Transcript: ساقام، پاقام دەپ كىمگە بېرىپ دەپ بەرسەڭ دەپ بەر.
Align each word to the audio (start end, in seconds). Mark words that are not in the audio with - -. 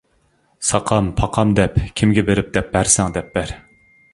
ساقام، 0.69 1.09
پاقام 1.19 1.51
دەپ 1.59 1.77
كىمگە 2.01 2.25
بېرىپ 2.31 2.51
دەپ 2.57 2.73
بەرسەڭ 2.77 3.15
دەپ 3.19 3.31
بەر. 3.37 3.55